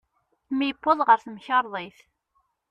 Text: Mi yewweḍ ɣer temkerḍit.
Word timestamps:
Mi 0.57 0.65
yewweḍ 0.67 0.99
ɣer 1.07 1.19
temkerḍit. 1.25 1.99